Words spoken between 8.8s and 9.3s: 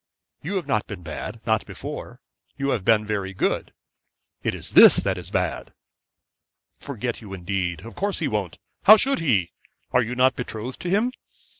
How should